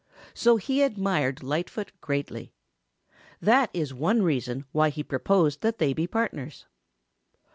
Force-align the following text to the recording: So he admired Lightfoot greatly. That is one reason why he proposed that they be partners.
So 0.33 0.57
he 0.57 0.81
admired 0.81 1.43
Lightfoot 1.43 1.91
greatly. 2.01 2.55
That 3.39 3.69
is 3.71 3.93
one 3.93 4.23
reason 4.23 4.65
why 4.71 4.89
he 4.89 5.03
proposed 5.03 5.61
that 5.61 5.77
they 5.77 5.93
be 5.93 6.07
partners. 6.07 6.65